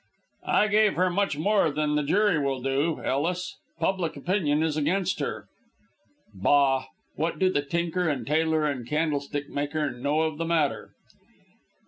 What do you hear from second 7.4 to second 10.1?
the tinker and tailor and candlestick maker